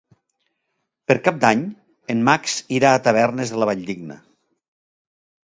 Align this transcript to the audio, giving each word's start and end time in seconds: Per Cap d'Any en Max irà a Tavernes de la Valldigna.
Per 1.11 1.17
Cap 1.27 1.37
d'Any 1.43 1.61
en 2.15 2.23
Max 2.31 2.57
irà 2.79 2.95
a 2.95 3.03
Tavernes 3.09 3.53
de 3.55 3.61
la 3.65 3.69
Valldigna. 3.73 4.19